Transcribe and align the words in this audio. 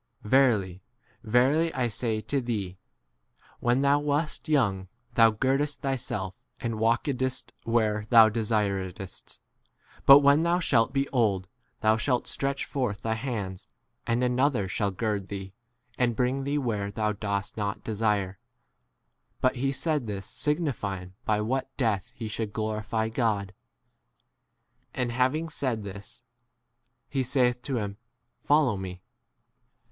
Verily, 0.23 0.81
verily, 1.23 1.71
I 1.75 1.87
say 1.87 2.21
to 2.21 2.41
thee, 2.41 2.79
When 3.59 3.81
thou 3.81 3.99
wast 3.99 4.49
young 4.49 4.87
thou 5.13 5.29
girdedst 5.29 5.81
thyself, 5.81 6.41
and 6.59 6.79
walkedst 6.79 7.51
where 7.65 8.05
thou 8.09 8.27
desir 8.27 8.79
edst; 8.89 9.37
but 10.07 10.21
when 10.21 10.41
thou 10.41 10.59
shalt 10.59 10.91
be 10.91 11.07
old, 11.09 11.47
thou 11.81 11.97
shalt 11.97 12.25
stretch 12.25 12.65
forth 12.65 13.01
thy 13.01 13.13
hands, 13.13 13.67
and 14.07 14.23
another 14.23 14.67
shall 14.67 14.89
gird 14.89 15.27
thee, 15.27 15.53
and 15.99 16.15
bring 16.15 16.45
thee 16.45 16.57
where 16.57 16.89
thou 16.89 17.09
19 17.09 17.19
dost 17.19 17.55
not 17.57 17.83
desire. 17.83 18.39
But 19.39 19.57
he 19.57 19.71
said 19.71 20.07
this 20.07 20.25
signifying 20.25 21.13
by 21.25 21.41
what 21.41 21.77
death 21.77 22.11
he 22.15 22.27
should 22.27 22.53
glorify 22.53 23.09
God. 23.09 23.53
And 24.95 25.11
having 25.11 25.47
said 25.47 25.83
this, 25.83 26.23
he 27.07 27.21
saith 27.21 27.61
to 27.61 27.77
him, 27.77 27.97
Follow 28.41 28.75
me. 28.75 29.03